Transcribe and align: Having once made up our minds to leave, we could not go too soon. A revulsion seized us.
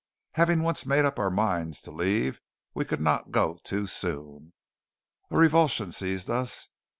Having 0.31 0.63
once 0.63 0.83
made 0.83 1.05
up 1.05 1.19
our 1.19 1.29
minds 1.29 1.79
to 1.83 1.91
leave, 1.91 2.41
we 2.73 2.85
could 2.85 2.99
not 3.01 3.29
go 3.29 3.59
too 3.63 3.85
soon. 3.85 4.53
A 5.29 5.37
revulsion 5.37 5.91
seized 5.91 6.27
us. 6.27 6.69